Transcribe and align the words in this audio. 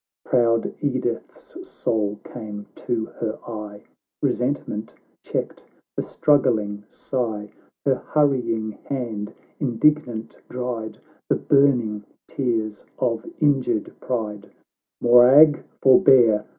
—IX 0.25 0.31
Proud 0.31 0.75
Edith's 0.81 1.67
soul 1.69 2.19
came 2.23 2.65
to 2.73 3.05
her 3.19 3.37
eye, 3.47 3.83
Resentment 4.19 4.95
checked 5.21 5.61
the 5.95 6.01
struggling 6.01 6.83
sigh, 6.89 7.51
Her 7.85 7.93
hurrying 8.07 8.71
hand 8.85 9.31
indignant 9.59 10.37
dried 10.49 10.97
The 11.29 11.35
burning 11.35 12.03
tears 12.27 12.83
of 12.97 13.27
injured 13.37 13.93
pride 13.99 14.49
—"Morag, 15.01 15.63
forbear 15.83 16.45